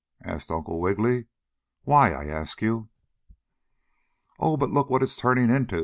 asked 0.23 0.49
Uncle 0.49 0.79
Wiggily. 0.81 1.27
"Why, 1.83 2.11
I 2.11 2.25
ask 2.25 2.59
you?" 2.59 2.89
"Oh! 4.39 4.57
But 4.57 4.71
look 4.71 4.89
what 4.89 5.03
it's 5.03 5.15
turning 5.15 5.51
into!" 5.51 5.79